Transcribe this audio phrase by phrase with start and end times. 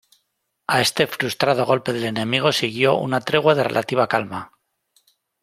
[0.65, 4.51] A este frustrado golpe del enemigo siguió una tregua de relativa calma.